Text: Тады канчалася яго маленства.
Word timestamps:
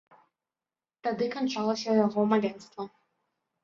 Тады 1.09 1.29
канчалася 1.37 1.89
яго 2.03 2.29
маленства. 2.35 2.93